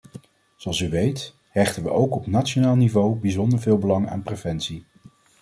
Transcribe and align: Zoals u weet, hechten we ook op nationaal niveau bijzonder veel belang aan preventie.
Zoals 0.55 0.79
u 0.81 0.89
weet, 0.89 1.35
hechten 1.49 1.83
we 1.83 1.89
ook 1.91 2.15
op 2.15 2.27
nationaal 2.27 2.75
niveau 2.75 3.15
bijzonder 3.19 3.59
veel 3.59 3.77
belang 3.77 4.09
aan 4.09 4.23
preventie. 4.23 4.85